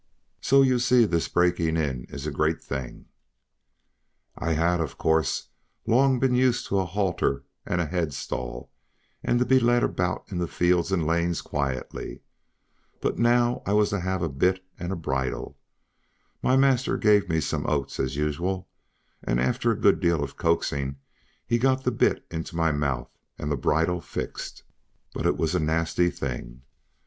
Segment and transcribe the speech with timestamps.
[0.41, 3.05] So you see this breaking in is a great thing.
[4.35, 5.49] I had, of course,
[5.85, 8.71] long been used to a halter and a head stall,
[9.23, 12.21] and to be led about in the fields and lanes quietly,
[12.99, 15.55] but now I was to have a bit and bridle;
[16.41, 18.67] my master gave me some oats as usual,
[19.23, 20.95] and after a good deal of coaxing
[21.45, 24.63] he got the bit into my mouth and the bridle fixed,
[25.13, 26.63] but it was a nasty thing!